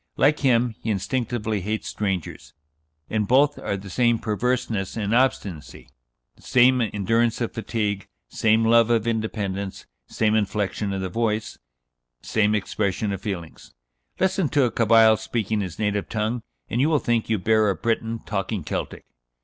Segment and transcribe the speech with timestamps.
[0.17, 2.55] Like him, he instinctively hates strangers;
[3.07, 5.91] in both are the same perverseness and obstinacy,
[6.39, 11.59] same endurance of fatigue, same love of independence, same inflexion of the voice,
[12.23, 13.75] same expression of feelings.
[14.19, 17.75] Listen to a Cabyle speaking his native tongue, and you will think you bear a
[17.75, 19.05] Breton talking Celtic."